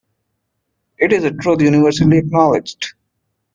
It 0.97 1.13
is 1.13 1.25
a 1.25 1.29
truth 1.31 1.61
universally 1.61 2.17
acknowledged. 2.17 2.95